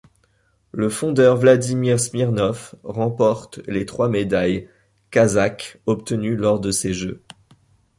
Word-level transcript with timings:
Le 0.71 0.89
fondeur 0.89 1.37
Vladimir 1.37 1.99
Smirnov 1.99 2.73
remporte 2.83 3.59
les 3.67 3.85
trois 3.85 4.09
médailles 4.09 4.67
kazakhes 5.11 5.77
obtenue 5.85 6.35
lors 6.35 6.59
de 6.59 6.71
ces 6.71 6.91
Jeux. 6.91 7.21